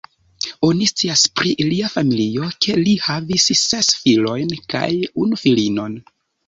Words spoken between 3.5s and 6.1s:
ses filojn kaj unu filinon.